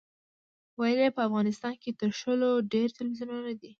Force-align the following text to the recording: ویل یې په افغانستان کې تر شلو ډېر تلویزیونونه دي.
ویل 0.79 0.99
یې 1.03 1.09
په 1.15 1.21
افغانستان 1.27 1.73
کې 1.81 1.91
تر 2.01 2.09
شلو 2.19 2.51
ډېر 2.73 2.87
تلویزیونونه 2.97 3.51
دي. 3.59 3.69